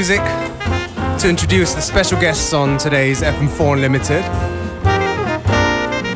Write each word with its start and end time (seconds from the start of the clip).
music 0.00 0.24
to 1.18 1.28
introduce 1.28 1.74
the 1.74 1.80
special 1.82 2.18
guests 2.18 2.54
on 2.54 2.78
today's 2.78 3.20
FM4 3.20 3.74
Unlimited. 3.74 4.24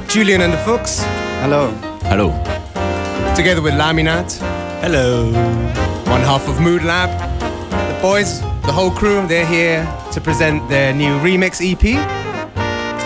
Julian 0.08 0.40
and 0.40 0.54
the 0.54 0.58
Fuchs. 0.64 1.02
Hello. 1.42 1.70
Hello. 2.08 2.30
Together 3.36 3.60
with 3.60 3.74
Laminat. 3.74 4.38
Hello. 4.80 5.26
One 6.10 6.22
half 6.22 6.48
of 6.48 6.62
Mood 6.62 6.82
Lab. 6.82 7.10
The 7.70 8.00
boys, 8.00 8.40
the 8.62 8.72
whole 8.72 8.90
crew, 8.90 9.26
they're 9.26 9.44
here 9.44 9.84
to 10.12 10.18
present 10.18 10.66
their 10.70 10.94
new 10.94 11.18
remix 11.18 11.60
EP. 11.60 11.84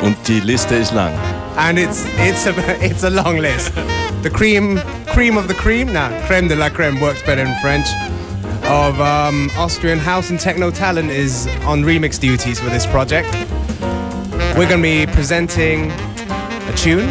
Und 0.05 0.17
die 0.29 0.39
Liste 0.39 0.77
ist 0.77 0.93
lang. 0.93 1.13
And 1.57 1.77
it's 1.77 2.05
it's 2.19 2.47
a 2.47 2.55
it's 2.85 3.03
a 3.03 3.11
long 3.11 3.39
list. 3.39 3.75
The 4.23 4.31
cream 4.31 4.79
cream 5.09 5.37
of 5.37 5.49
the 5.49 5.55
cream, 5.55 5.93
nah, 5.93 6.11
creme 6.29 6.47
de 6.47 6.55
la 6.55 6.69
creme 6.69 7.01
works 7.01 7.23
better 7.23 7.43
in 7.43 7.55
French. 7.61 7.89
Of 8.69 9.01
um, 9.01 9.51
Austrian 9.57 9.99
house 9.99 10.29
and 10.29 10.39
techno 10.39 10.71
talent 10.71 11.11
is 11.11 11.47
on 11.65 11.83
remix 11.83 12.21
duties 12.21 12.61
for 12.61 12.69
this 12.69 12.85
project. 12.87 13.33
We're 14.57 14.69
gonna 14.69 14.83
be 14.83 15.07
presenting 15.07 15.91
a 15.91 16.73
tune 16.77 17.09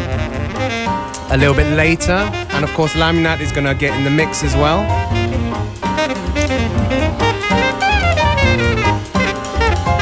a 1.30 1.36
little 1.36 1.54
bit 1.54 1.66
later, 1.76 2.12
and 2.12 2.64
of 2.64 2.72
course 2.74 2.92
Laminat 2.92 3.40
is 3.40 3.50
gonna 3.50 3.74
get 3.74 3.96
in 3.98 4.04
the 4.04 4.10
mix 4.10 4.44
as 4.44 4.54
well. 4.54 4.80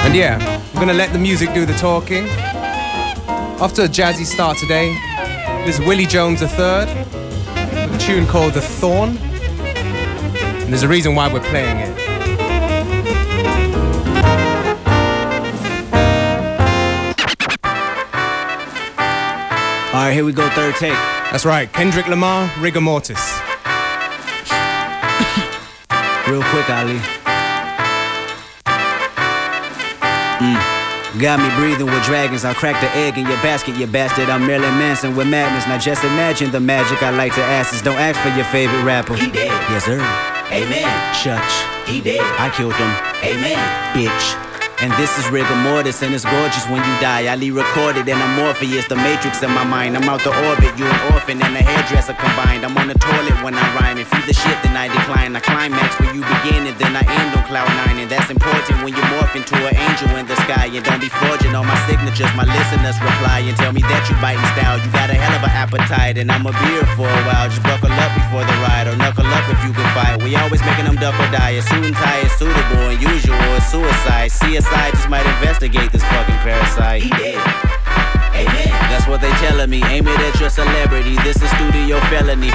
And 0.05 0.15
yeah, 0.15 0.39
we're 0.75 0.81
gonna 0.81 0.93
let 0.93 1.13
the 1.13 1.19
music 1.19 1.55
do 1.55 1.65
the 1.65 1.75
talking. 1.75 2.29
After 3.59 3.85
a 3.85 3.89
jazzy 3.89 4.27
start 4.27 4.59
today, 4.59 4.95
this 5.65 5.79
is 5.79 5.87
Willie 5.87 6.07
Jones 6.07 6.43
III 6.43 7.07
a 7.97 7.99
tune 7.99 8.27
called 8.27 8.53
The 8.53 8.61
Thorn. 8.61 9.19
And 10.67 10.73
there's 10.73 10.83
a 10.83 10.89
reason 10.89 11.15
why 11.15 11.33
we're 11.33 11.39
playing 11.39 11.77
it. 11.77 11.97
All 19.95 20.03
right, 20.03 20.13
here 20.13 20.25
we 20.25 20.33
go, 20.33 20.49
third 20.51 20.75
take. 20.75 20.91
That's 21.31 21.47
right, 21.47 21.73
Kendrick 21.73 22.09
Lamar, 22.09 22.49
Rigamortus. 22.57 23.15
Real 26.29 26.43
quick, 26.43 26.69
Ali. 26.69 26.99
Mm. 30.41 31.21
Got 31.21 31.39
me 31.39 31.49
breathing 31.55 31.87
with 31.87 32.05
dragons. 32.05 32.45
I'll 32.45 32.55
crack 32.55 32.81
the 32.81 32.91
egg 32.99 33.17
in 33.17 33.29
your 33.29 33.37
basket, 33.37 33.77
you 33.77 33.87
bastard. 33.87 34.29
I'm 34.29 34.45
Marilyn 34.45 34.77
Manson 34.79 35.15
with 35.15 35.29
madness. 35.29 35.65
Now 35.69 35.79
just 35.79 36.03
imagine 36.03 36.51
the 36.51 36.59
magic 36.59 37.05
I 37.05 37.11
like 37.11 37.37
to 37.37 37.43
ask 37.43 37.73
is 37.73 37.83
don't 37.83 37.95
ask 37.95 38.21
for 38.21 38.37
your 38.37 38.47
favorite 38.47 38.83
rapper. 38.83 39.15
He 39.15 39.31
dead. 39.31 39.53
Yes, 39.71 39.85
sir. 39.85 40.36
Amen. 40.53 41.15
Church. 41.15 41.89
He 41.89 42.01
dead. 42.01 42.21
I 42.39 42.51
killed 42.51 42.75
him. 42.75 42.91
Amen. 43.25 43.59
Bitch. 43.95 44.46
And 44.77 44.93
this 45.01 45.09
is 45.17 45.25
rigor 45.33 45.57
mortis, 45.65 46.03
and 46.05 46.13
it's 46.13 46.29
gorgeous 46.29 46.69
when 46.69 46.85
you 46.85 46.95
die. 47.01 47.25
I 47.33 47.37
recorded, 47.49 48.05
and 48.13 48.21
I'm 48.21 48.37
Morpheus, 48.37 48.85
the 48.93 48.97
matrix 48.97 49.41
in 49.41 49.49
my 49.49 49.65
mind. 49.65 49.97
I'm 49.97 50.05
out 50.05 50.21
the 50.21 50.29
orbit, 50.29 50.77
you 50.77 50.85
an 50.85 51.01
orphan 51.17 51.41
and 51.41 51.57
a 51.57 51.65
hairdresser 51.65 52.13
combined. 52.13 52.61
I'm 52.61 52.77
on 52.77 52.93
the 52.93 52.99
toilet 53.01 53.41
when 53.41 53.57
I 53.57 53.65
rhyme. 53.81 53.97
If 53.97 54.13
you 54.13 54.21
the 54.29 54.37
shit, 54.37 54.53
then 54.61 54.77
I 54.77 54.93
decline. 54.93 55.33
I 55.33 55.41
climax 55.41 55.97
where 55.97 56.13
you 56.13 56.21
begin, 56.21 56.69
and 56.69 56.77
then 56.77 56.93
I 56.93 57.01
end 57.09 57.33
on 57.33 57.49
cloud 57.49 57.73
nine. 57.73 58.05
And 58.05 58.11
that's 58.13 58.29
important 58.29 58.85
when 58.85 58.93
you 58.93 59.01
morph 59.17 59.33
into 59.33 59.57
an 59.57 59.73
angel 59.73 60.13
in 60.21 60.29
the 60.29 60.37
sky. 60.45 60.69
And 60.69 60.85
don't 60.85 61.01
be 61.01 61.09
forging 61.09 61.57
all 61.57 61.65
my 61.65 61.81
signatures. 61.89 62.29
My 62.37 62.45
listeners 62.45 63.01
reply 63.01 63.49
and 63.49 63.57
tell 63.57 63.73
me 63.73 63.81
that 63.81 64.05
you 64.13 64.15
biting 64.21 64.45
style. 64.61 64.77
You 64.77 64.93
got 64.93 65.09
a 65.09 65.17
hell 65.17 65.41
of 65.41 65.43
an 65.49 65.57
appetite, 65.57 66.21
and 66.21 66.29
I'm 66.29 66.45
a 66.45 66.53
beer 66.53 66.85
for 67.01 67.09
a 67.09 67.23
while. 67.25 67.49
Just 67.49 67.65
buckle 67.65 67.97
up 67.97 68.13
before 68.13 68.45
the 68.45 68.57
ride, 68.61 68.93
or 68.93 68.97
knuckle 69.01 69.25
up 69.25 69.49
if 69.49 69.57
you 69.65 69.73
can 69.73 69.89
fight. 69.97 70.21
We 70.21 70.37
always 70.37 70.61
making 70.69 70.85
them 70.85 71.01
duck 71.01 71.17
or 71.17 71.33
die. 71.33 71.57
A 71.57 71.65
suit 71.65 71.81
and 71.81 71.97
tie 71.97 72.29
is 72.29 72.33
suitable, 72.37 72.93
and 72.93 73.01
usual 73.01 73.41
is 73.57 73.65
suicide. 73.73 74.29
CSI 74.29 74.66
just 75.07 75.09
might 75.09 75.27
investigate 75.27 75.93
this 75.93 76.03
fucking 76.03 76.35
parasite. 76.37 77.03
He 77.03 77.11
dead. 77.11 77.41
Amen. 78.35 78.76
That's 78.89 79.07
what 79.07 79.21
they 79.21 79.31
telling 79.43 79.71
me. 79.71 79.83
Aim 79.91 80.07
it 80.07 80.21
at 80.21 80.39
your 80.41 80.51
celebrity. 80.51 81.17
This 81.27 81.43
is 81.43 81.51
studio 81.59 81.99
felony. 82.09 82.51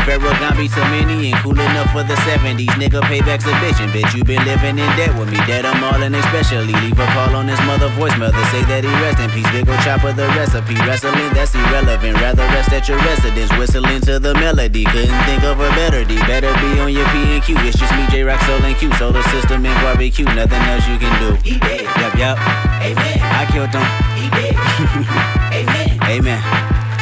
Me 0.57 0.67
too 0.67 0.85
many 0.93 1.31
and 1.31 1.39
cool 1.43 1.57
enough 1.57 1.91
for 1.91 2.03
the 2.03 2.15
70s. 2.27 2.69
Nigga, 2.79 3.01
payback's 3.09 3.45
a 3.45 3.53
bitch. 3.63 3.79
And 3.81 3.91
bitch, 3.91 4.13
you 4.15 4.23
been 4.23 4.43
living 4.45 4.77
in 4.77 4.89
debt 4.95 5.11
with 5.17 5.31
me. 5.31 5.37
Dead, 5.49 5.65
I'm 5.65 5.83
all 5.83 6.01
in 6.01 6.13
especially. 6.13 6.73
Leave 6.85 6.99
a 6.99 7.07
call 7.13 7.35
on 7.35 7.47
his 7.47 7.59
mother 7.65 7.89
voicemail 7.97 8.31
to 8.31 8.43
say 8.53 8.63
that 8.69 8.83
he 8.83 8.91
rest 9.01 9.19
in 9.19 9.29
peace. 9.31 9.49
Big 9.51 9.67
ol' 9.67 9.77
chopper, 9.81 10.13
the 10.13 10.27
recipe. 10.37 10.75
Wrestling, 10.85 11.33
that's 11.33 11.55
irrelevant. 11.55 12.15
Rather 12.21 12.45
rest 12.53 12.71
at 12.71 12.87
your 12.87 12.97
residence. 12.99 13.51
Whistling 13.57 14.01
to 14.01 14.19
the 14.19 14.33
melody. 14.35 14.85
Couldn't 14.85 15.21
think 15.25 15.43
of 15.43 15.59
a 15.59 15.69
better 15.73 16.03
D. 16.05 16.15
Better 16.29 16.53
be 16.61 16.79
on 16.79 16.93
your 16.93 17.07
P 17.09 17.17
and 17.35 17.43
Q. 17.43 17.55
It's 17.65 17.77
just 17.77 17.93
me, 17.95 18.05
Jay 18.13 18.23
Rock, 18.23 18.41
Soul, 18.45 18.61
and 18.61 18.75
Q. 18.77 18.93
Solar 18.95 19.23
system 19.33 19.65
and 19.65 19.77
barbecue. 19.81 20.25
Nothing 20.25 20.61
else 20.69 20.87
you 20.87 20.97
can 21.01 21.13
do. 21.19 21.35
He 21.41 21.57
dead. 21.57 21.87
Yup, 21.97 22.13
yup. 22.15 22.37
Amen. 22.85 23.17
I 23.19 23.43
killed 23.49 23.73
him. 23.73 23.87
He 24.13 24.29
dead. 24.29 24.55
Amen. 25.57 25.70
Amen. 26.11 26.43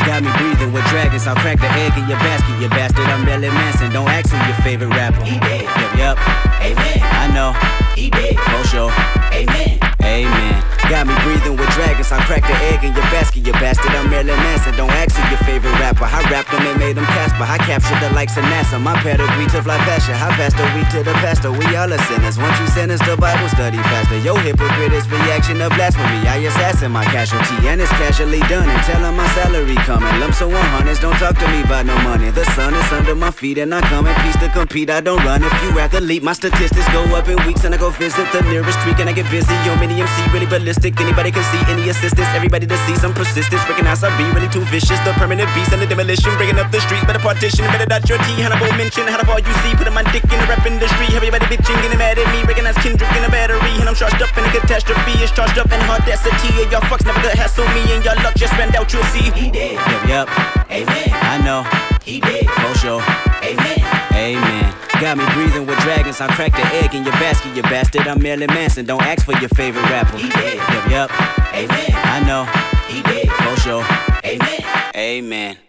Got 0.05 0.21
me 0.21 0.29
breathing 0.37 0.71
with 0.71 0.85
dragons. 0.85 1.25
I'll 1.25 1.35
crack 1.35 1.59
the 1.59 1.67
egg 1.81 1.97
in 1.97 2.07
your 2.07 2.19
basket, 2.19 2.61
you 2.61 2.69
bastard. 2.69 3.07
I'm 3.07 3.25
Marilyn 3.25 3.53
Manson. 3.55 3.91
Don't 3.91 4.07
ask 4.07 4.29
who 4.29 4.37
your 4.37 4.55
favorite 4.61 4.89
rapper. 4.89 5.23
He 5.23 5.39
dead. 5.39 5.63
Yup, 5.63 5.97
yup. 5.97 6.17
Amen. 6.61 6.99
I 7.01 7.25
know. 7.33 7.51
He 7.95 8.11
dead. 8.11 8.37
For 8.37 8.67
sure. 8.67 8.91
Amen. 9.33 9.79
Amen. 10.03 10.58
Got 10.89 11.05
me 11.05 11.13
breathing 11.21 11.53
with 11.53 11.69
dragons. 11.77 12.11
I'll 12.11 12.25
crack 12.25 12.41
the 12.41 12.57
egg 12.73 12.81
in 12.81 12.97
your 12.97 13.05
basket, 13.13 13.45
you 13.45 13.53
bastard. 13.61 13.93
I'm 13.93 14.09
Marilyn 14.09 14.41
Manson. 14.41 14.73
Don't 14.73 14.89
ask 14.89 15.13
who 15.13 15.21
your 15.29 15.37
favorite 15.45 15.77
rapper. 15.77 16.09
I 16.09 16.25
rapped 16.33 16.49
them 16.49 16.65
and 16.65 16.81
made 16.81 16.97
them 16.97 17.05
Casper. 17.13 17.45
I 17.45 17.61
captured 17.61 18.01
the 18.01 18.09
likes 18.17 18.37
of 18.37 18.43
NASA. 18.49 18.81
My 18.81 18.97
pedigree 19.05 19.45
to 19.53 19.61
fly 19.61 19.77
pasture. 19.85 20.17
I 20.17 20.33
passed 20.33 20.57
the 20.57 20.65
week 20.73 20.89
to 20.97 21.05
the 21.05 21.13
pastor. 21.21 21.53
We 21.53 21.77
all 21.77 21.93
are 21.93 22.03
sinners. 22.09 22.41
Once 22.41 22.57
you 22.57 22.65
sentence 22.73 23.05
the 23.05 23.13
Bible 23.15 23.47
study 23.53 23.77
faster. 23.85 24.17
Yo, 24.17 24.33
hypocrite 24.33 24.91
is 24.97 25.05
reaction 25.13 25.61
of 25.61 25.69
blasphemy. 25.77 26.25
I 26.25 26.41
assassin 26.49 26.91
my 26.91 27.05
casualty, 27.05 27.69
and 27.69 27.79
it's 27.79 27.93
casually 28.01 28.41
done. 28.49 28.65
And 28.65 28.81
tell 28.81 28.97
tell 28.97 29.05
'em 29.05 29.15
my 29.15 29.29
salary 29.37 29.77
coming. 29.85 30.09
Lump 30.19 30.33
so 30.33 30.49
100s. 30.49 30.97
Don't 30.97 31.19
talk 31.21 31.37
to 31.37 31.47
me 31.53 31.61
about 31.61 31.85
no 31.85 31.95
money. 32.01 32.31
The 32.31 32.45
sun 32.57 32.73
is 32.73 32.91
under 32.91 33.13
my 33.13 33.29
feet, 33.29 33.59
and 33.59 33.75
I 33.75 33.81
come 33.81 34.07
in 34.07 34.15
peace 34.25 34.37
to 34.41 34.49
compete. 34.49 34.89
I 34.89 35.01
don't 35.01 35.23
run. 35.23 35.43
If 35.43 35.53
you 35.61 35.69
athlete, 35.77 36.23
my 36.23 36.33
statistics 36.33 36.89
go 36.89 37.01
up 37.13 37.29
in 37.29 37.37
weeks, 37.45 37.63
and 37.63 37.75
I 37.75 37.77
go 37.77 37.91
visit 37.91 38.25
the 38.33 38.41
nearest 38.49 38.79
creek, 38.79 38.97
and 38.97 39.07
I 39.07 39.13
get 39.13 39.29
busy. 39.29 39.53
Yo, 39.65 39.75
mini 39.77 40.01
MC, 40.01 40.17
really 40.33 40.47
ballistic. 40.47 40.78
Think 40.79 40.95
anybody 41.01 41.29
can 41.29 41.43
see 41.51 41.59
any 41.67 41.91
assistance. 41.91 42.31
Everybody 42.31 42.65
to 42.65 42.77
see 42.87 42.95
some 42.95 43.13
persistence. 43.13 43.59
Recognize 43.67 43.99
I 43.99 44.15
be 44.15 44.23
really 44.31 44.47
too 44.47 44.63
vicious. 44.71 44.95
The 45.03 45.11
permanent 45.19 45.51
beast 45.53 45.75
and 45.75 45.81
the 45.81 45.85
demolition. 45.85 46.31
Breaking 46.39 46.55
up 46.55 46.71
the 46.71 46.79
streets, 46.79 47.03
better 47.03 47.19
partition. 47.19 47.67
Better 47.67 47.85
dot 47.85 48.07
your 48.07 48.17
T. 48.23 48.39
Hannibal 48.39 48.71
mention. 48.79 49.03
How 49.03 49.19
all 49.27 49.43
you 49.43 49.53
see. 49.59 49.75
Putting 49.75 49.93
my 49.93 50.07
dick 50.15 50.23
in 50.23 50.39
the 50.39 50.47
rap 50.47 50.63
industry. 50.65 51.11
Everybody 51.11 51.45
bitching, 51.51 51.75
getting 51.83 51.99
mad 51.99 52.17
at 52.17 52.31
me. 52.31 52.47
Recognize 52.47 52.79
Kendrick 52.79 53.11
in 53.11 53.27
a 53.27 53.29
battery. 53.29 53.75
And 53.83 53.91
I'm 53.91 53.95
charged 53.95 54.23
up 54.23 54.31
in 54.39 54.47
a 54.47 54.51
catastrophe. 54.55 55.19
It's 55.19 55.35
charged 55.35 55.59
up 55.59 55.67
in 55.67 55.83
audacity. 55.83 56.63
And 56.63 56.71
y'all 56.71 56.81
fucks 56.87 57.03
never 57.03 57.19
gonna 57.19 57.35
hassle 57.35 57.67
me. 57.75 57.83
And 57.91 57.99
y'all 57.99 58.15
luck 58.23 58.39
just 58.39 58.55
ran 58.55 58.71
out, 58.71 58.87
you'll 58.95 59.03
see. 59.11 59.27
He 59.35 59.51
dead. 59.51 59.75
Yup, 59.75 60.07
yup. 60.07 60.27
Amen. 60.71 61.11
I 61.11 61.35
know. 61.43 61.67
He 62.07 62.23
did. 62.23 62.47
For 62.47 62.73
sure. 62.79 63.03
Amen. 63.43 63.83
Amen. 64.15 64.58
Got 64.99 65.17
me 65.17 65.23
breathing 65.33 65.65
with 65.65 65.79
dragons. 65.79 66.19
I'll 66.19 66.27
crack 66.27 66.51
the 66.51 66.65
egg 66.83 66.93
in 66.93 67.05
your 67.05 67.13
basket, 67.13 67.55
you 67.55 67.61
bastard. 67.61 68.05
I'm 68.05 68.21
Marilyn 68.21 68.53
Manson. 68.53 68.85
Don't 68.85 69.01
ask 69.01 69.25
for 69.25 69.31
your 69.39 69.47
favorite 69.49 69.83
rapper. 69.83 70.17
He 70.17 70.27
dead. 70.29 70.57
Yup, 70.57 70.91
yup. 70.91 71.53
Amen. 71.53 71.91
I 71.93 72.19
know. 72.27 72.43
He 72.87 73.01
dead. 73.03 73.29
For 73.29 73.55
sure. 73.61 73.85
Amen. 74.25 74.91
Amen. 74.95 75.68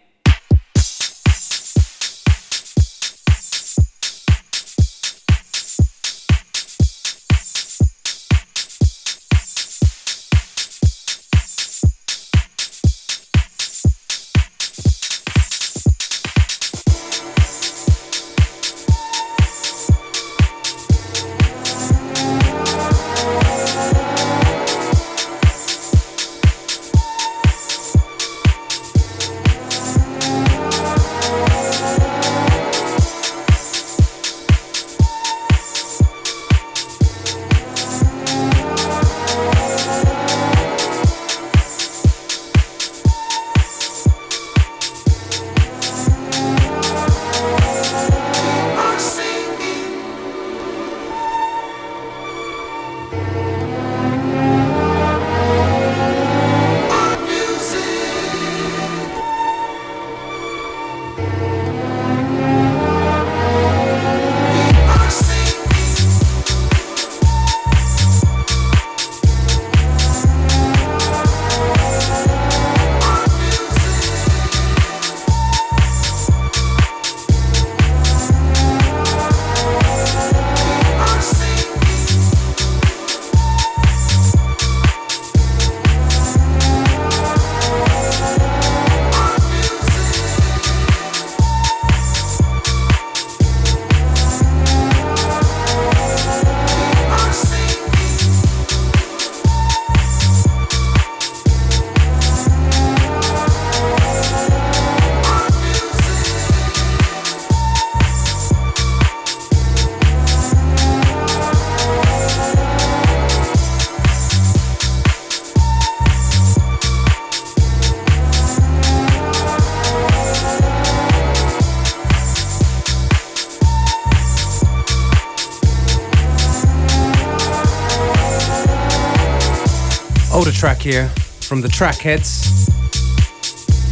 Here 130.91 131.07
from 131.47 131.61
the 131.61 131.67
Trackheads. 131.69 132.31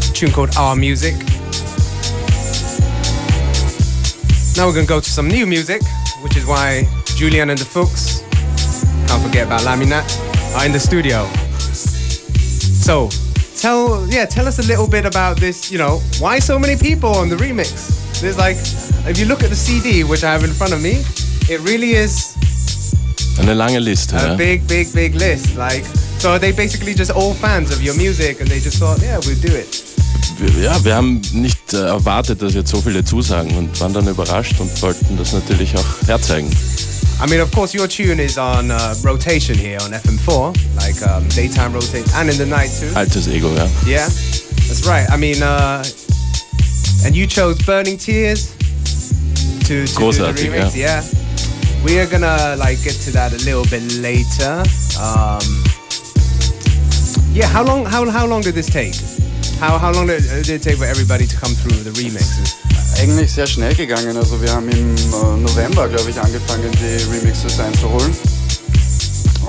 A 0.10 0.14
tune 0.14 0.32
called 0.32 0.56
Our 0.58 0.76
Music. 0.76 1.16
Now 4.58 4.68
we're 4.68 4.74
gonna 4.74 4.86
go 4.86 5.00
to 5.00 5.10
some 5.10 5.28
new 5.28 5.46
music, 5.46 5.82
which 6.24 6.36
is 6.36 6.46
why 6.46 6.84
Julian 7.16 7.50
and 7.50 7.60
the 7.60 7.66
Fuchs, 7.66 8.22
can't 9.08 9.24
forget 9.24 9.48
about 9.48 9.62
Laminat, 9.62 10.04
are 10.56 10.66
in 10.66 10.74
the 10.74 10.80
studio. 10.80 11.26
So, 12.86 13.08
tell 13.62 14.06
yeah, 14.10 14.26
tell 14.26 14.48
us 14.48 14.60
a 14.60 14.68
little 14.68 14.88
bit 14.88 15.06
about 15.06 15.38
this. 15.38 15.72
You 15.72 15.78
know, 15.78 16.02
why 16.20 16.40
so 16.40 16.60
many 16.60 16.76
people 16.76 17.12
on 17.16 17.30
the 17.30 17.38
remix? 17.38 18.20
There's 18.20 18.38
like, 18.38 18.58
if 19.10 19.18
you 19.18 19.26
look 19.26 19.42
at 19.44 19.50
the 19.50 19.56
CD, 19.56 20.04
which 20.04 20.24
I 20.26 20.32
have 20.34 20.44
in 20.44 20.52
front 20.52 20.74
of 20.74 20.82
me, 20.82 21.04
it 21.48 21.62
really 21.62 21.92
is 21.92 22.36
Eine 23.40 23.56
lange 23.56 23.80
Liste. 23.80 24.14
a 24.18 24.36
big, 24.36 24.68
big, 24.68 24.94
big 24.94 25.16
list. 25.16 25.56
Like, 25.56 25.86
so 26.20 26.32
are 26.32 26.40
they 26.40 26.52
basically 26.52 26.94
just 26.94 27.12
all 27.12 27.34
fans 27.34 27.72
of 27.72 27.82
your 27.82 27.96
music 27.96 28.42
and 28.42 28.50
they 28.50 28.60
just 28.60 28.78
thought, 28.78 29.02
yeah, 29.02 29.20
we'll 29.26 29.40
do 29.40 29.56
it. 29.56 29.84
Ja, 30.62 30.84
wir 30.84 30.96
haben 30.96 31.22
nicht 31.34 31.74
äh, 31.74 31.78
erwartet, 31.78 32.42
dass 32.42 32.54
jetzt 32.54 32.72
so 32.72 32.82
viele 32.82 33.04
zusagen 33.04 33.56
und 33.58 33.80
waren 33.82 33.94
dann 33.94 34.08
überrascht 34.08 34.60
und 34.60 34.82
wollten 34.82 35.18
das 35.18 35.34
natürlich 35.34 35.76
auch 35.76 36.08
herzeigen. 36.08 36.50
I 37.22 37.28
mean, 37.30 37.42
of 37.42 37.52
course, 37.52 37.78
your 37.78 37.88
tune 37.88 38.22
is 38.22 38.38
on 38.38 38.72
uh, 38.72 38.96
rotation 39.04 39.58
here 39.58 39.78
on 39.82 39.92
FM4, 39.92 40.56
like 40.78 41.02
um, 41.02 41.28
daytime 41.30 41.74
rotation, 41.74 42.10
and 42.16 42.30
in 42.30 42.38
the 42.38 42.46
night 42.46 42.70
too. 42.80 42.88
Altes 42.98 43.28
Ego, 43.28 43.54
ja. 43.56 43.68
Yeah, 43.86 44.08
that's 44.68 44.88
right. 44.88 45.10
I 45.12 45.18
mean, 45.18 45.44
uh, 45.44 45.84
and 47.06 47.16
you 47.16 47.28
chose 47.28 47.58
Burning 47.66 47.98
Tears 47.98 48.56
to, 49.66 49.68
to 49.68 49.68
do 49.68 49.86
the 49.86 50.00
Großartig, 50.00 50.50
remix. 50.50 50.76
Yeah. 50.76 51.04
We 51.84 52.00
are 52.00 52.08
gonna 52.08 52.56
like 52.58 52.82
get 52.84 52.96
to 53.06 53.12
that 53.12 53.34
a 53.34 53.44
little 53.44 53.66
bit 53.66 53.84
later. 54.00 54.64
Um, 54.98 55.64
yeah, 57.34 57.48
how 57.48 57.64
long? 57.64 57.86
How 57.86 58.10
how 58.10 58.26
long 58.26 58.42
did 58.42 58.56
this 58.56 58.70
take? 58.70 58.96
How 59.60 59.78
how 59.78 59.92
long 59.92 60.08
did, 60.08 60.24
did 60.24 60.50
it 60.50 60.62
take 60.64 60.78
for 60.78 60.86
everybody 60.86 61.26
to 61.26 61.36
come 61.36 61.54
through 61.54 61.84
the 61.84 61.92
remixes? 61.92 62.56
Eigentlich 63.00 63.32
sehr 63.32 63.48
schnell 63.48 63.74
gegangen. 63.76 64.18
Also 64.18 64.42
wir 64.42 64.52
haben 64.52 64.68
im 64.70 64.96
äh, 64.96 65.38
November, 65.38 65.88
glaube 65.88 66.10
ich, 66.10 66.20
angefangen, 66.20 66.72
die 66.72 67.04
Remixes 67.12 67.60
einzuholen, 67.60 68.14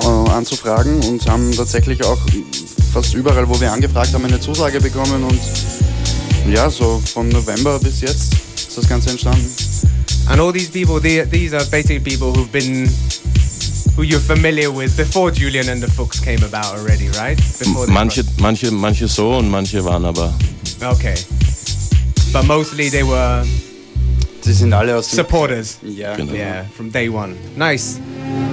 äh, 0.02 0.30
anzufragen 0.30 1.02
und 1.04 1.26
haben 1.28 1.50
tatsächlich 1.56 2.04
auch 2.04 2.18
fast 2.92 3.14
überall, 3.14 3.48
wo 3.48 3.60
wir 3.60 3.72
angefragt 3.72 4.12
haben, 4.12 4.24
eine 4.24 4.40
Zusage 4.40 4.80
bekommen 4.80 5.24
und 5.24 5.40
ja, 6.52 6.68
so 6.70 7.00
von 7.12 7.28
November 7.28 7.78
bis 7.78 8.00
jetzt 8.00 8.34
ist 8.54 8.76
das 8.76 8.88
Ganze 8.88 9.10
entstanden. 9.10 9.48
And 10.28 10.40
all 10.40 10.52
these 10.52 10.70
people, 10.70 11.00
they, 11.00 11.24
these 11.24 11.54
are 11.54 11.64
basically 11.66 11.98
people 12.00 12.32
who've 12.32 12.50
been, 12.52 12.88
who 14.00 14.06
you're 14.06 14.18
familiar 14.18 14.70
with 14.72 14.96
before 14.96 15.30
Julian 15.30 15.68
and 15.68 15.82
the 15.82 15.90
Fuchs 15.90 16.18
came 16.20 16.42
about 16.42 16.74
already, 16.74 17.08
right? 17.18 17.36
Before 17.36 17.84
they- 17.86 17.92
Manche, 17.92 18.22
manche, 18.38 18.70
manche 18.70 19.06
so 19.06 19.36
und 19.36 19.50
manche 19.50 19.84
waren 19.84 20.06
aber 20.06 20.32
Okay. 20.82 21.14
But 22.32 22.46
mostly 22.46 22.88
they 22.88 23.02
were 23.02 23.44
Sie 24.40 24.54
sind 24.54 24.72
alle 24.72 24.96
aus 24.96 25.06
supporters. 25.10 25.76
Ja, 25.82 26.16
Genau. 26.16 26.32
Yeah, 26.32 26.64
from 26.74 26.90
day 26.90 27.10
one. 27.10 27.36
Nice. 27.56 28.00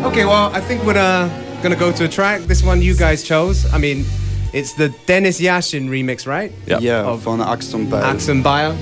Okay, 0.04 0.26
well, 0.26 0.52
I 0.54 0.60
think 0.60 0.84
we're 0.84 0.98
uh, 0.98 1.30
gonna 1.64 1.78
go 1.78 1.94
to 1.94 2.04
a 2.04 2.10
track. 2.10 2.42
This 2.42 2.62
one 2.62 2.82
you 2.82 2.94
guys 2.94 3.24
chose. 3.24 3.66
I 3.74 3.78
mean, 3.78 4.06
it's 4.52 4.74
the 4.74 4.90
Dennis 5.06 5.40
Yashin 5.40 5.88
remix, 5.88 6.28
right? 6.28 6.52
ja. 6.66 6.80
Yeah, 6.80 7.06
Of 7.08 7.24
von 7.24 7.40
Axt 7.40 7.74
und 7.74 7.90
Beil. 7.90 8.04
Axe 8.04 8.28
and 8.30 8.44
Bio. 8.44 8.76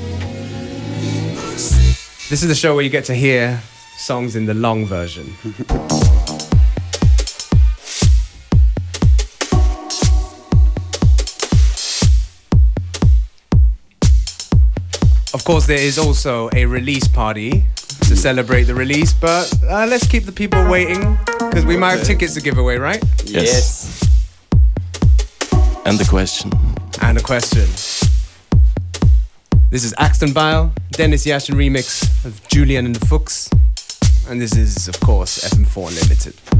This 2.28 2.42
is 2.42 2.48
the 2.48 2.56
show 2.56 2.74
where 2.74 2.84
you 2.84 2.90
get 2.90 3.06
to 3.06 3.14
hear 3.14 3.62
songs 3.98 4.36
in 4.36 4.48
the 4.48 4.56
long 4.56 4.88
version. 4.88 5.26
course, 15.46 15.68
there 15.68 15.78
is 15.78 16.00
also 16.00 16.50
a 16.54 16.66
release 16.66 17.08
party 17.08 17.64
to 18.08 18.16
celebrate 18.16 18.64
the 18.64 18.74
release, 18.74 19.14
but 19.14 19.54
uh, 19.64 19.86
let's 19.88 20.08
keep 20.08 20.24
the 20.24 20.32
people 20.32 20.68
waiting 20.68 21.18
because 21.38 21.64
we 21.66 21.78
might 21.78 21.98
have 21.98 22.04
tickets 22.04 22.34
to 22.34 22.42
give 22.42 22.58
away, 22.58 22.78
right? 22.78 23.02
Yes. 23.26 24.02
And 25.86 26.00
the 26.00 26.06
question. 26.10 26.52
And 27.04 27.20
a 27.20 27.22
question. 27.22 27.68
This 29.70 29.84
is 29.84 29.94
Axt 30.00 30.24
und 30.24 30.34
Beil, 30.34 30.72
Dennis 30.92 31.28
Yashin 31.28 31.54
remix 31.54 32.26
of 32.26 32.42
Julian 32.48 32.88
and 32.88 32.96
the 32.96 33.06
Fuchs. 33.06 33.48
And 34.28 34.42
this 34.42 34.58
is, 34.58 34.88
of 34.88 35.00
course, 35.00 35.48
FM4 35.48 36.02
Limited. 36.02 36.55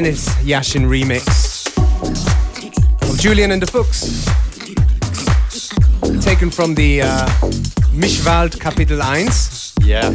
Dennis 0.00 0.28
Yashin 0.42 0.88
remix 0.88 1.76
of 3.02 3.18
Julian 3.20 3.50
and 3.50 3.60
the 3.60 3.66
Fuchs. 3.66 4.24
Taken 6.24 6.50
from 6.50 6.74
the 6.74 7.02
uh, 7.02 7.26
Mischwald 7.92 8.56
Kapitel 8.58 8.98
1. 8.98 9.86
Yeah. 9.86 10.08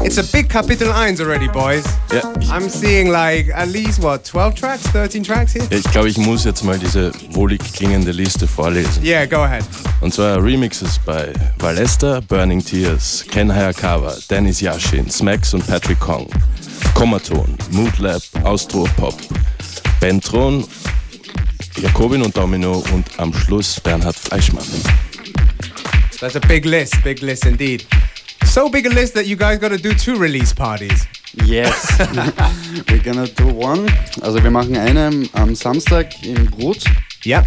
It's 0.00 0.18
a 0.18 0.24
big 0.32 0.48
Kapitel 0.48 0.88
1 0.88 1.20
already, 1.20 1.46
boys. 1.46 1.86
Ja, 2.12 2.22
I'm 2.50 2.68
seeing 2.68 3.12
like 3.12 3.48
at 3.54 3.68
least 3.68 4.02
what, 4.02 4.24
12 4.24 4.56
tracks, 4.56 4.82
13 4.92 5.22
tracks 5.22 5.52
here? 5.52 5.68
ich 5.70 5.84
glaube, 5.92 6.08
ich 6.08 6.18
muss 6.18 6.44
jetzt 6.44 6.64
mal 6.64 6.80
diese 6.80 7.12
wohlig 7.30 7.60
klingende 7.74 8.10
Liste 8.10 8.48
vorlesen. 8.48 9.04
Yeah, 9.04 9.26
go 9.26 9.44
ahead. 9.44 9.64
Und 10.00 10.12
zwar 10.14 10.42
Remixes 10.42 10.98
bei 11.04 11.32
Valesta, 11.58 12.20
Burning 12.26 12.64
Tears, 12.64 13.24
Ken 13.30 13.54
Hayakawa, 13.54 14.16
Dennis 14.28 14.60
Yashin, 14.60 15.08
Smacks 15.08 15.54
und 15.54 15.66
Patrick 15.66 16.00
Kong, 16.00 16.26
Komaton, 16.94 17.57
Mood 17.70 17.98
Lab, 17.98 18.22
Austro 18.44 18.88
Pop, 18.96 19.14
Bentron, 20.00 20.64
Jakobin 21.80 22.22
und 22.22 22.36
Domino 22.36 22.84
und 22.92 23.06
am 23.18 23.32
Schluss 23.32 23.80
Bernhard 23.80 24.16
Fleischmann. 24.16 24.64
That's 26.20 26.36
a 26.36 26.40
big 26.40 26.64
list, 26.64 27.02
big 27.04 27.20
list 27.22 27.44
indeed. 27.46 27.86
So 28.44 28.68
big 28.68 28.86
a 28.86 28.90
list 28.90 29.14
that 29.14 29.26
you 29.26 29.36
guys 29.36 29.58
got 29.60 29.68
to 29.70 29.76
do 29.78 29.94
two 29.94 30.16
release 30.18 30.52
parties. 30.54 31.06
Yes. 31.44 31.96
We're 32.88 33.02
gonna 33.02 33.26
do 33.28 33.46
one. 33.54 33.86
Also 34.22 34.42
wir 34.42 34.50
machen 34.50 34.76
eine 34.76 35.28
am 35.34 35.54
Samstag 35.54 36.22
in 36.24 36.46
Brut 36.50 36.82
Yep. 37.24 37.46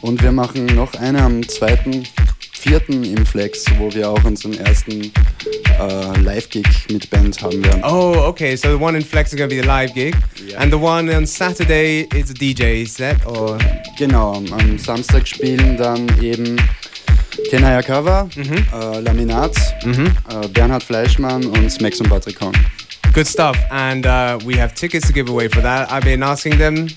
und 0.00 0.22
wir 0.22 0.32
machen 0.32 0.66
noch 0.66 0.94
eine 0.94 1.22
am 1.22 1.40
2.4. 1.42 2.06
im 2.66 3.26
Flex, 3.26 3.64
wo 3.78 3.92
wir 3.92 4.08
auch 4.08 4.22
unseren 4.24 4.54
ersten 4.58 5.12
äh, 5.80 6.20
Live-Gig 6.20 6.66
mit 6.90 7.08
Band 7.10 7.40
haben 7.42 7.64
werden. 7.64 7.82
Oh, 7.84 8.14
okay. 8.26 8.56
So 8.56 8.76
the 8.76 8.82
one 8.82 8.96
in 8.96 9.04
Flex 9.04 9.32
is 9.32 9.38
going 9.38 9.48
to 9.50 9.56
be 9.56 9.60
the 9.60 9.66
live 9.66 9.92
gig, 9.94 10.14
and 10.56 10.72
the 10.72 10.78
one 10.78 11.10
on 11.14 11.26
Saturday 11.26 12.06
is 12.14 12.30
a 12.30 12.34
DJ 12.34 12.86
set, 12.86 13.24
or 13.26 13.58
Genau, 13.98 14.34
am 14.36 14.78
Samstag 14.78 15.26
spielen 15.26 15.76
dann 15.76 16.06
eben 16.22 16.56
Ken 17.50 17.64
Hayakawa, 17.64 18.28
äh, 18.36 19.00
Laminat, 19.00 19.56
äh, 19.84 20.48
Bernhard 20.48 20.82
Fleischmann 20.82 21.44
und 21.46 21.70
Smax 21.70 22.00
und 22.00 22.08
Patrick 22.08 22.40
Horn. 22.40 22.54
good 23.12 23.26
stuff. 23.26 23.56
And 23.70 24.06
uh, 24.06 24.38
we 24.44 24.56
have 24.56 24.74
tickets 24.74 25.06
to 25.06 25.12
give 25.12 25.28
away 25.28 25.48
for 25.48 25.60
that. 25.60 25.90
I've 25.92 26.04
been 26.04 26.22
asking 26.22 26.56
them; 26.58 26.88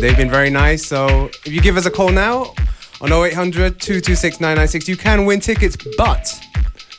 they've 0.00 0.16
been 0.16 0.30
very 0.30 0.50
nice. 0.50 0.84
So 0.86 1.30
if 1.44 1.52
you 1.52 1.60
give 1.60 1.76
us 1.76 1.86
a 1.86 1.90
call 1.90 2.10
now 2.10 2.54
on 3.00 3.10
0800 3.12 3.80
226 3.80 4.40
996, 4.40 4.88
you 4.88 4.96
can 4.96 5.24
win 5.26 5.40
tickets, 5.40 5.76
but 5.96 6.32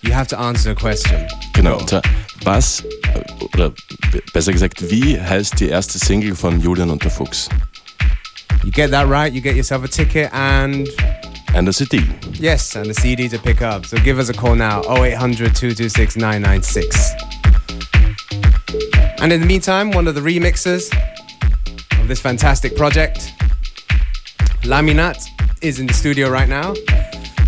you 0.01 0.12
have 0.12 0.27
to 0.27 0.39
answer 0.39 0.72
a 0.72 0.75
question. 0.75 1.27
Genau. 1.53 1.77
Und 1.77 1.89
zwar, 1.89 2.01
was, 2.43 2.81
äh, 3.13 3.43
oder 3.53 3.72
besser 4.34 4.51
gesagt, 4.51 4.89
wie 4.89 5.20
heißt 5.20 5.60
die 5.60 5.70
erste 5.70 6.00
Single 6.00 6.36
von 6.36 6.60
Julian 6.62 6.89
und 6.89 7.03
der 7.03 7.12
Fuchs? 7.12 7.50
You 8.63 8.72
get 8.72 8.91
that 8.91 9.08
right, 9.10 9.34
you 9.34 9.41
get 9.41 9.55
yourself 9.55 9.84
a 9.84 9.88
ticket 9.88 10.31
and 10.34 10.88
And 11.53 11.67
the 11.67 11.74
CD. 11.74 12.01
yes, 12.39 12.75
and 12.75 12.89
a 12.89 12.93
CD 12.93 13.27
to 13.27 13.38
pick 13.38 13.62
up. 13.62 13.86
So 13.86 13.98
give 13.98 14.17
us 14.20 14.29
a 14.29 14.34
call 14.34 14.55
now 14.55 14.81
0800 14.84 15.53
226 15.55 16.15
996. 16.15 17.12
And 19.20 19.31
in 19.34 19.39
the 19.41 19.46
meantime, 19.46 19.91
one 19.91 20.08
of 20.08 20.15
the 20.15 20.22
remixers 20.22 20.89
of 22.01 22.08
this 22.08 22.20
fantastic 22.22 22.75
project, 22.75 23.34
Laminat, 24.63 25.27
is 25.61 25.79
in 25.79 25.87
the 25.87 25.93
studio 25.93 26.29
right 26.29 26.49
now. 26.49 26.73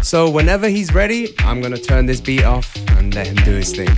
So 0.01 0.29
whenever 0.29 0.69
he's 0.69 0.93
ready, 0.93 1.33
I'm 1.39 1.61
gonna 1.61 1.77
turn 1.77 2.05
this 2.05 2.21
beat 2.21 2.43
off 2.43 2.75
and 2.97 3.13
let 3.15 3.27
him 3.27 3.35
do 3.37 3.51
his 3.51 3.75
thing. 3.75 3.89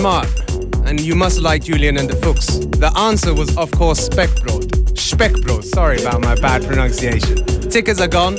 Smart, 0.00 0.28
and 0.86 0.98
you 0.98 1.14
must 1.14 1.40
like 1.40 1.62
Julian 1.64 1.98
and 1.98 2.08
the 2.08 2.16
Fuchs. 2.16 2.46
The 2.84 2.90
answer 2.96 3.34
was, 3.34 3.54
of 3.58 3.70
course, 3.72 4.08
Speckbrot. 4.08 4.64
Speckbrot. 4.94 5.62
Sorry 5.62 6.00
about 6.00 6.22
my 6.22 6.34
bad 6.36 6.64
pronunciation. 6.64 7.36
Tickets 7.68 8.00
are 8.00 8.08
gone. 8.08 8.38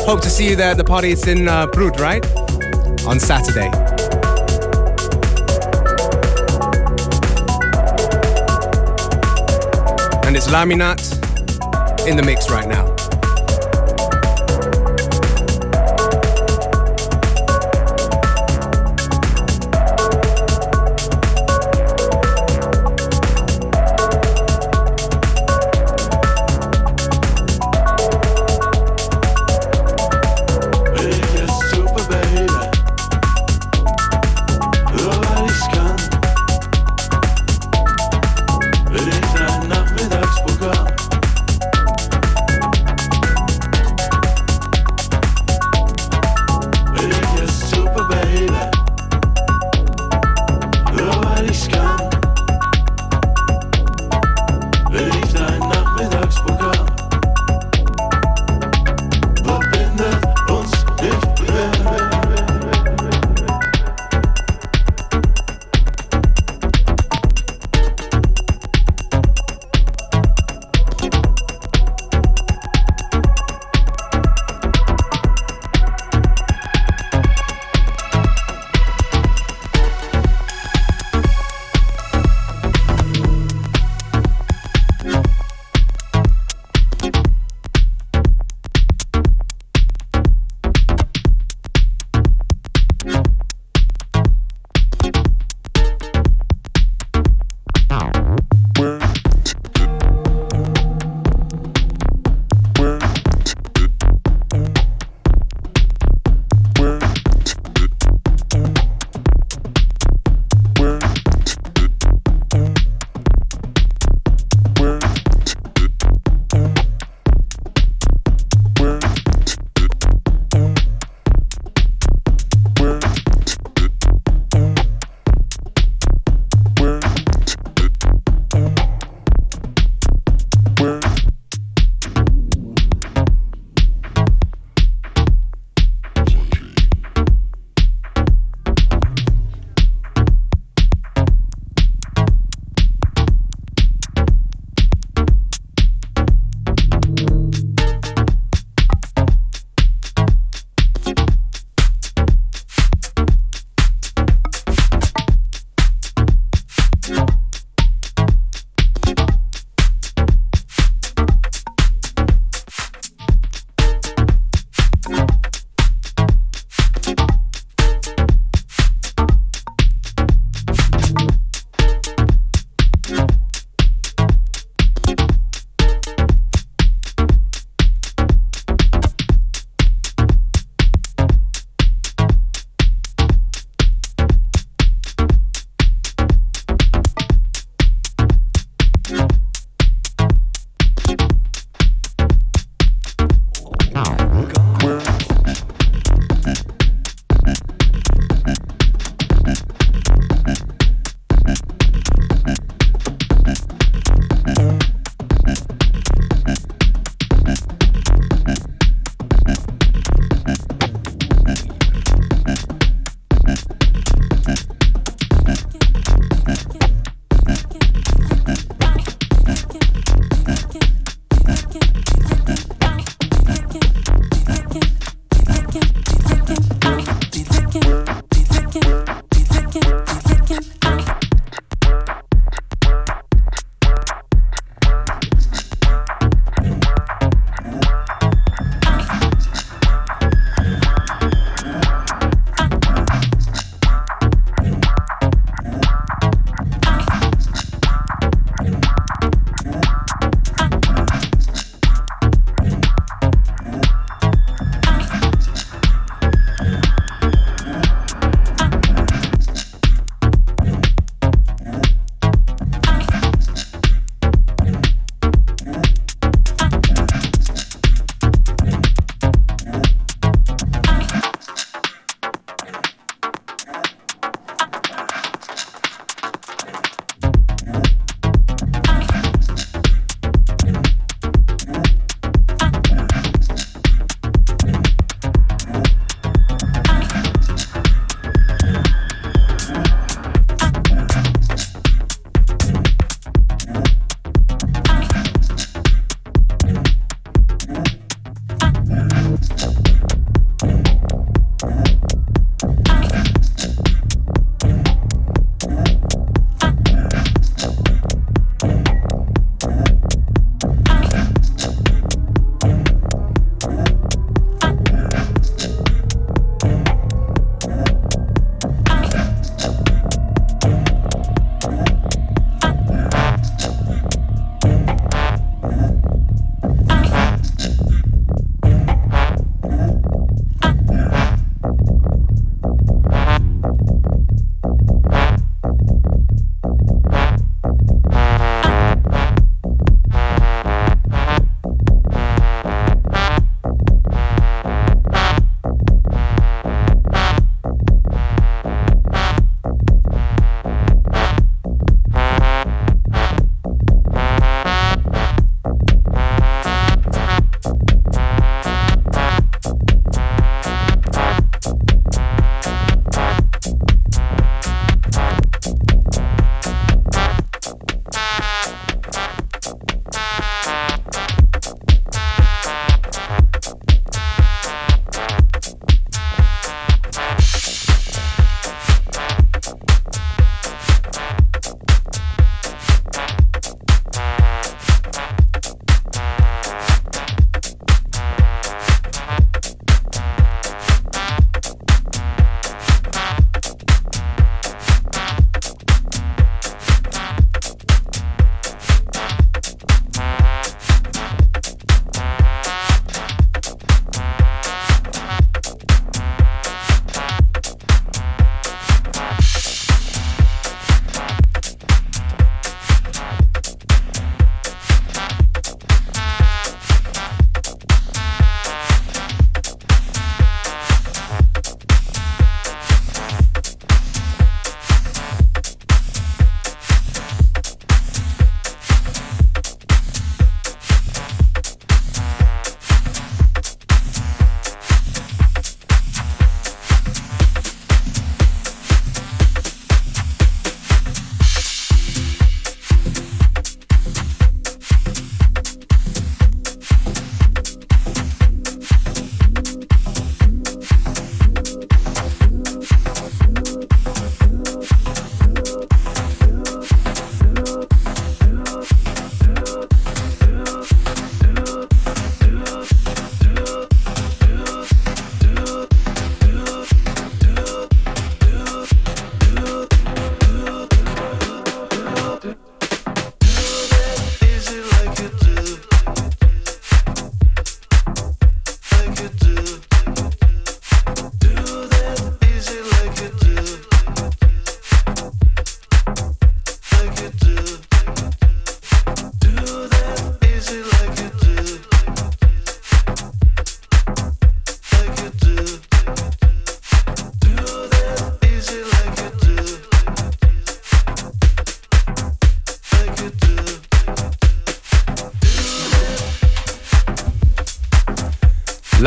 Hope 0.00 0.20
to 0.20 0.28
see 0.28 0.50
you 0.50 0.56
there 0.56 0.72
at 0.72 0.76
the 0.76 0.84
party. 0.84 1.10
It's 1.10 1.26
in 1.26 1.48
uh, 1.48 1.68
Brut, 1.68 1.98
right? 2.00 2.22
On 3.06 3.18
Saturday. 3.18 3.70
And 10.26 10.36
it's 10.36 10.48
Laminat 10.48 11.00
in 12.06 12.18
the 12.18 12.22
mix 12.22 12.50
right 12.50 12.68
now. 12.68 12.99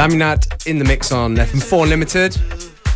Laminat 0.04 0.68
in 0.68 0.80
the 0.80 0.84
mix 0.84 1.14
on 1.14 1.38
FM4 1.38 1.88
Limited. 1.88 2.36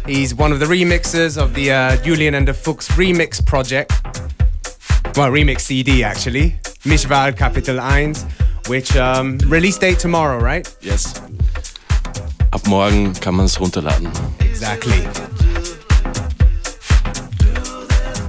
He's 0.06 0.36
one 0.36 0.52
of 0.52 0.60
the 0.60 0.66
remixers 0.66 1.42
of 1.42 1.54
the 1.54 1.72
uh, 1.72 1.96
Julian 2.04 2.36
and 2.36 2.46
the 2.46 2.54
Fuchs 2.54 2.90
remix 2.98 3.40
project. 3.46 3.94
Well, 5.16 5.32
remix 5.32 5.62
CD 5.62 6.04
actually. 6.04 6.58
Mischwald 6.84 7.38
Kapitel 7.38 7.78
1, 7.80 8.14
which 8.68 8.98
um, 8.98 9.38
release 9.48 9.78
date 9.78 10.00
tomorrow, 10.00 10.38
right? 10.38 10.68
Yes. 10.82 11.22
Ab 12.52 12.68
morgen 12.68 13.14
kann 13.14 13.36
man 13.36 13.46
es 13.46 13.58
runterladen. 13.58 14.12
Exactly. 14.42 15.00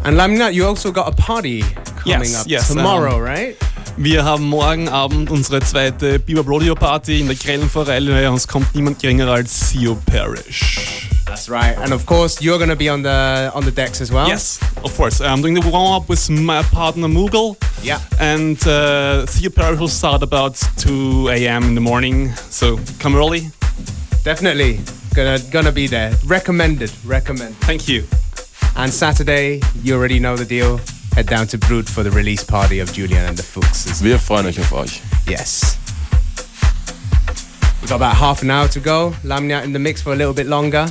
And 0.04 0.16
Laminat, 0.16 0.54
you 0.54 0.64
also 0.64 0.92
got 0.92 1.08
a 1.08 1.16
party 1.20 1.62
coming 1.96 2.30
Yes, 2.30 2.42
up 2.42 2.46
yes, 2.46 2.68
tomorrow, 2.68 3.18
right? 3.18 3.56
Wir 4.00 4.24
haben 4.24 4.44
morgen 4.44 4.88
Abend 4.88 5.28
unsere 5.28 5.58
zweite 5.58 6.20
Bebop 6.20 6.46
Rodeo 6.46 6.76
Party 6.76 7.18
in 7.18 7.26
der 7.26 7.34
Grellenforelle 7.34 8.30
und 8.30 8.36
es 8.36 8.46
kommt 8.46 8.72
niemand 8.72 9.00
geringer 9.00 9.26
als 9.26 9.72
Theo 9.72 9.96
Parrish. 10.06 11.08
That's 11.26 11.50
right. 11.50 11.76
And 11.78 11.92
of 11.92 12.06
course, 12.06 12.40
you're 12.40 12.58
going 12.58 12.70
to 12.70 12.76
be 12.76 12.88
on 12.88 13.02
the 13.02 13.50
on 13.52 13.64
the 13.64 13.72
decks 13.72 14.00
as 14.00 14.12
well. 14.12 14.28
Yes, 14.28 14.60
of 14.84 14.96
course. 14.96 15.20
I'm 15.20 15.42
doing 15.42 15.56
the 15.56 15.68
warm 15.68 16.00
up 16.00 16.08
with 16.08 16.30
my 16.30 16.62
partner 16.62 17.08
Moogle. 17.08 17.56
Yeah. 17.82 17.98
And 18.20 18.56
uh, 18.68 19.26
Theo 19.26 19.50
Parrish 19.50 19.80
will 19.80 19.88
start 19.88 20.22
about 20.22 20.56
2 20.76 21.30
a.m. 21.30 21.64
in 21.64 21.74
the 21.74 21.80
morning, 21.80 22.32
so 22.50 22.78
come 23.00 23.16
early. 23.16 23.50
Definitely. 24.22 24.78
Gonna 25.12 25.40
gonna 25.50 25.72
be 25.72 25.88
there. 25.88 26.12
Recommended. 26.24 26.92
Recommend. 27.04 27.56
Thank 27.66 27.88
you. 27.88 28.04
And 28.76 28.92
Saturday, 28.92 29.60
you 29.82 29.96
already 29.96 30.20
know 30.20 30.36
the 30.36 30.44
deal. 30.44 30.78
Head 31.18 31.26
down 31.26 31.48
to 31.48 31.58
Brut 31.58 31.88
for 31.88 32.04
the 32.04 32.12
release 32.12 32.44
party 32.44 32.78
of 32.78 32.92
Julian 32.92 33.24
and 33.24 33.36
the 33.36 33.42
Fuchses. 33.42 34.00
Wir 34.00 34.20
freuen 34.20 34.46
euch 34.46 34.60
auf 34.60 34.72
euch. 34.72 35.02
Yes. 35.26 35.76
We've 37.80 37.88
got 37.88 37.96
about 37.96 38.14
half 38.14 38.42
an 38.42 38.52
hour 38.52 38.68
to 38.68 38.78
go. 38.78 39.12
Laminat 39.24 39.64
in 39.64 39.72
the 39.72 39.80
mix 39.80 40.00
for 40.00 40.12
a 40.12 40.14
little 40.14 40.32
bit 40.32 40.46
longer. 40.46 40.86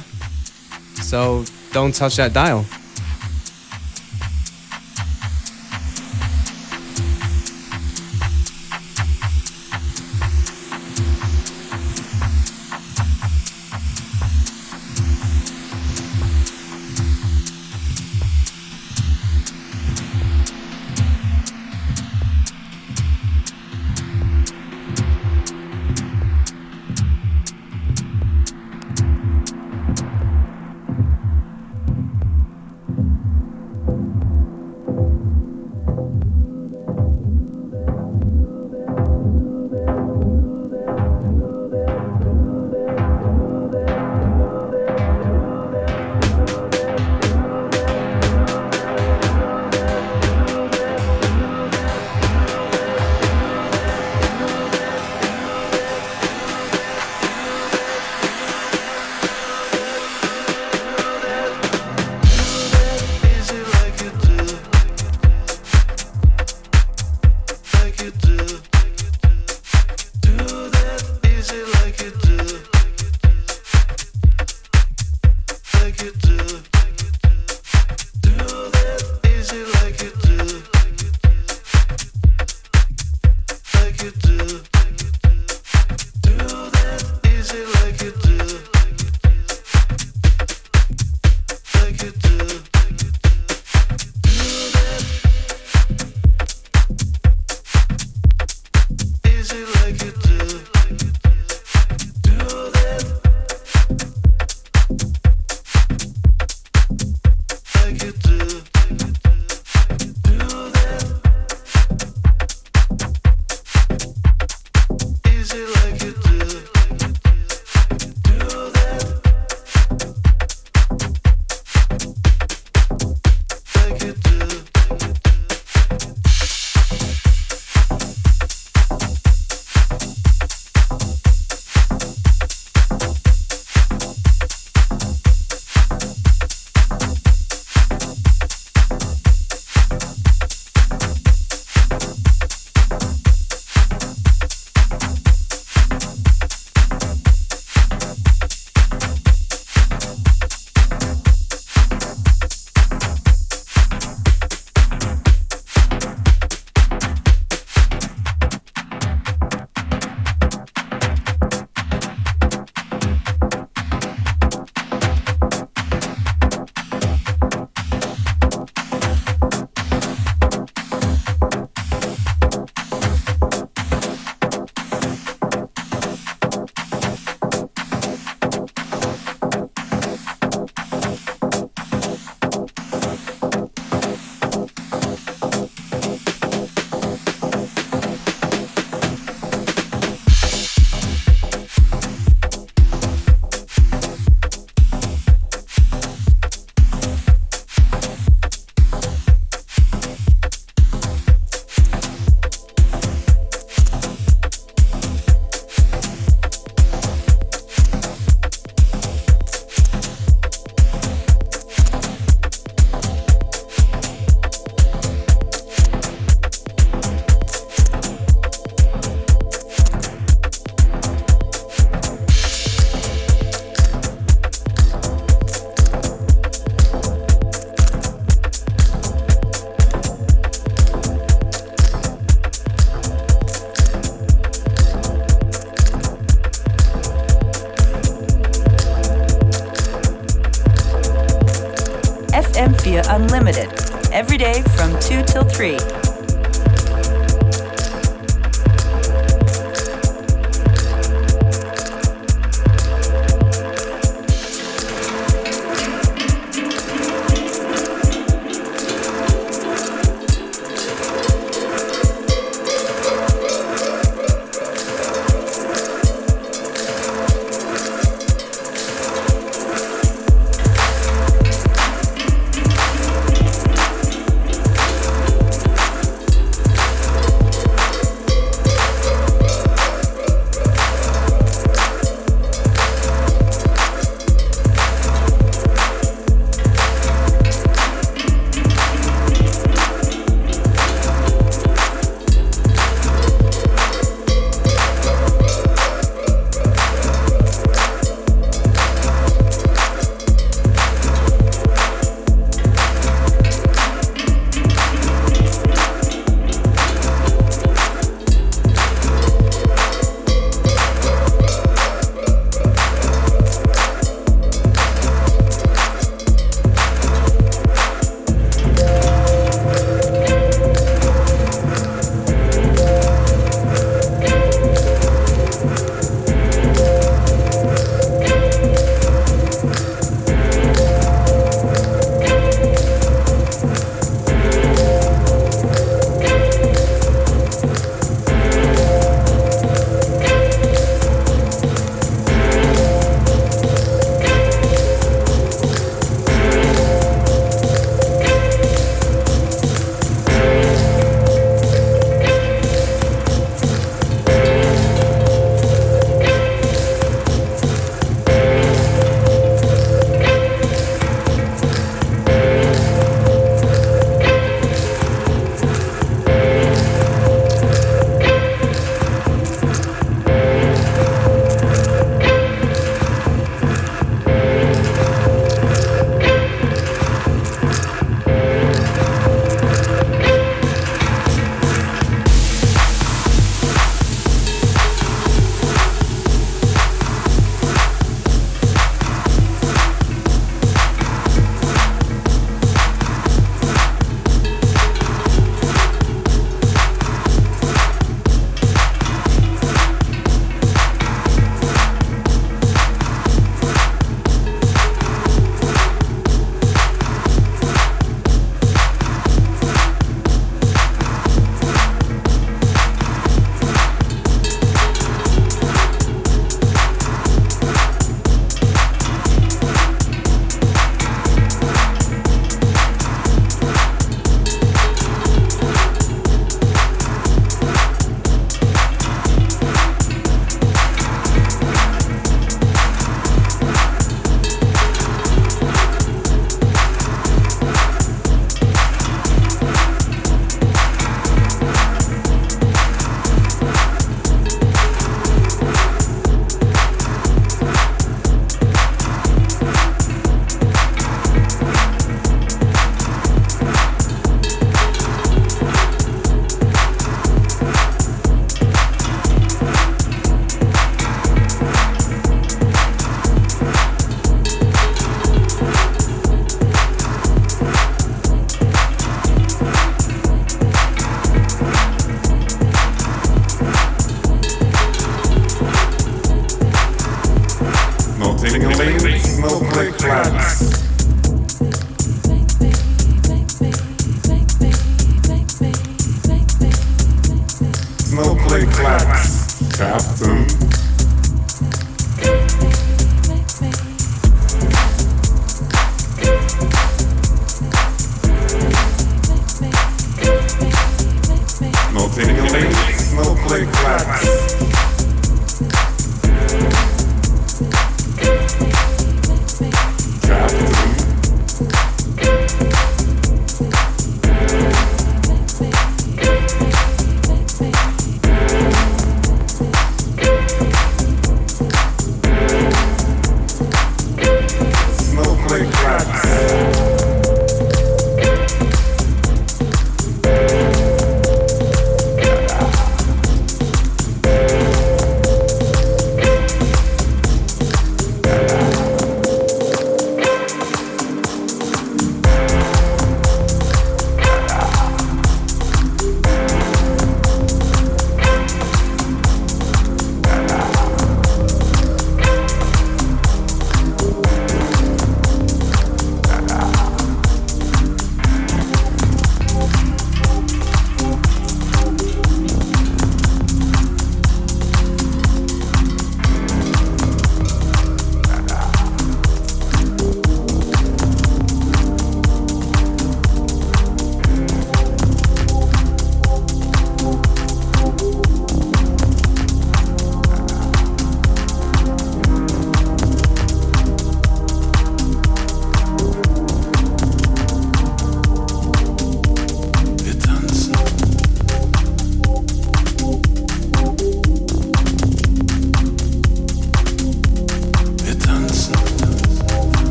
So 0.96 1.46
don't 1.72 1.96
touch 1.96 2.18
that 2.18 2.34
dial. 2.34 2.66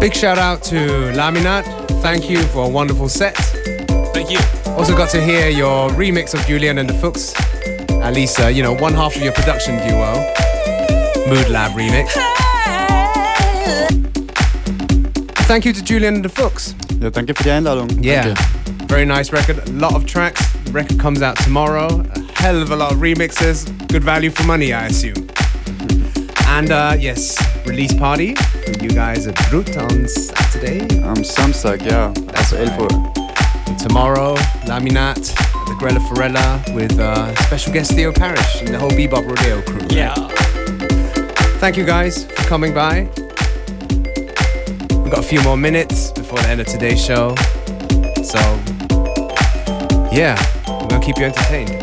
Big 0.00 0.14
shout 0.14 0.38
out 0.38 0.62
to 0.62 0.76
Laminat. 1.12 1.62
Thank 2.00 2.30
you 2.30 2.42
for 2.44 2.64
a 2.64 2.68
wonderful 2.68 3.06
set. 3.06 3.36
Thank 4.14 4.30
you. 4.30 4.38
Also 4.78 4.96
got 4.96 5.10
to 5.10 5.20
hear 5.20 5.50
your 5.50 5.90
remix 5.90 6.32
of 6.32 6.40
Julian 6.46 6.78
and 6.78 6.88
the 6.88 6.94
Fuchs. 6.94 7.34
At 8.00 8.14
least, 8.14 8.40
uh, 8.40 8.46
you 8.46 8.62
know, 8.62 8.72
one 8.72 8.94
half 8.94 9.14
of 9.14 9.20
your 9.20 9.34
production 9.34 9.76
duo. 9.86 10.14
Mood 11.28 11.50
Lab 11.50 11.72
remix. 11.72 12.12
Thank 15.46 15.66
you 15.66 15.74
to 15.74 15.84
Julian 15.84 16.14
and 16.14 16.24
the 16.24 16.30
Fuchs. 16.30 16.74
Ja, 16.98 17.10
danke 17.10 17.34
für 17.34 17.44
die 17.44 17.50
Einladung. 17.50 18.02
Yeah. 18.02 18.34
Danke. 18.34 18.86
Very 18.88 19.04
nice 19.04 19.32
record. 19.34 19.58
A 19.68 19.72
lot 19.72 19.94
of 19.94 20.06
tracks. 20.06 20.40
The 20.64 20.72
record 20.72 20.98
comes 20.98 21.20
out 21.20 21.36
tomorrow. 21.44 21.88
A 22.14 22.40
hell 22.40 22.62
of 22.62 22.70
a 22.70 22.76
lot 22.76 22.92
of 22.92 23.00
remixes. 23.00 23.66
Good 23.88 24.02
value 24.02 24.30
for 24.30 24.46
money, 24.46 24.72
I 24.72 24.86
assume. 24.86 25.28
And 26.46 26.72
uh, 26.72 26.96
yes, 26.98 27.36
release 27.66 27.92
party 27.94 28.34
for 28.74 28.84
you 28.84 28.90
guys 28.90 29.26
at 29.26 29.34
Brut 29.50 29.76
on 29.76 30.06
Saturday. 30.08 30.80
Am 31.02 31.16
Samstag, 31.16 31.84
yeah. 31.84 32.12
That's 32.32 32.52
11 32.52 32.80
Uhr. 32.80 33.12
And 33.66 33.78
tomorrow, 33.78 34.34
Laminat 34.64 35.16
at 35.18 35.66
the 35.66 35.76
Grelle 35.78 36.00
Forelle 36.08 36.74
with 36.74 36.98
uh, 36.98 37.34
special 37.46 37.72
guest 37.72 37.92
Theo 37.92 38.12
Parrish 38.12 38.60
and 38.62 38.68
the 38.68 38.78
whole 38.78 38.90
Bebop 38.90 39.26
Rodeo 39.26 39.62
crew. 39.62 39.86
Yeah. 39.90 40.14
Thank 41.58 41.76
you 41.76 41.84
guys 41.84 42.24
for 42.24 42.44
coming 42.44 42.74
by. 42.74 43.08
We've 45.02 45.12
got 45.12 45.20
a 45.20 45.28
few 45.28 45.42
more 45.42 45.56
minutes 45.56 46.12
before 46.12 46.38
the 46.38 46.48
end 46.48 46.60
of 46.60 46.66
today's 46.66 47.04
show. 47.04 47.34
So, 48.22 48.38
yeah, 50.12 50.38
we're 50.68 50.88
gonna 50.88 51.04
keep 51.04 51.18
you 51.18 51.24
entertained. 51.24 51.79